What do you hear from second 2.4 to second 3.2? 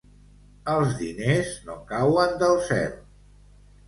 del cel.